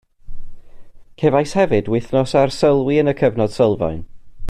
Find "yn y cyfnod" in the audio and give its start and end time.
3.03-3.57